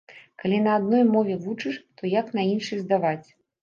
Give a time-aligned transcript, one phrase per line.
[0.43, 3.27] Калі на адной мове вучыш, то як на іншай здаваць?